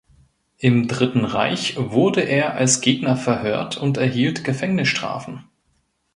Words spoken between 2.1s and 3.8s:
er als Gegner verhört